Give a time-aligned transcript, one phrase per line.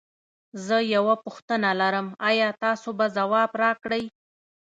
[0.65, 4.03] زه یوه پوښتنه لرم ایا تاسو به ځواب راکړی؟